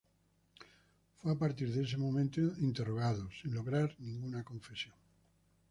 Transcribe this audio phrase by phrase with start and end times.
[1.13, 4.95] Fue a partir de ese momento interrogado, sin lograr ninguna confesión.